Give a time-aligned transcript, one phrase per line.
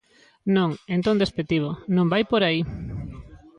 [0.55, 2.61] Non, en ton despectivo, non vai por aí.